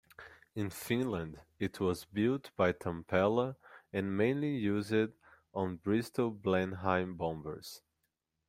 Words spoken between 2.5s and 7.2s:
by Tampella and mainly used on Bristol Blenheim